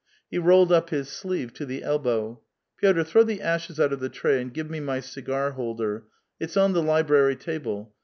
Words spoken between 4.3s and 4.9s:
and give me